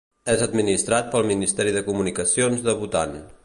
[0.35, 3.19] És administrat pel Ministeri de Comunicacions de Bhutan.